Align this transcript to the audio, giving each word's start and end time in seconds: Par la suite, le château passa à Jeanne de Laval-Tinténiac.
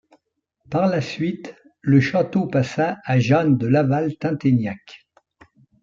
Par 0.71 0.87
la 0.87 0.99
suite, 0.99 1.53
le 1.81 1.99
château 2.01 2.47
passa 2.47 2.97
à 3.05 3.19
Jeanne 3.19 3.55
de 3.55 3.67
Laval-Tinténiac. 3.67 5.05